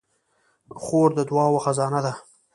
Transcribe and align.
خور 0.83 1.09
د 1.17 1.19
دعاوو 1.29 1.63
خزانه 1.65 1.99
ده. 2.05 2.13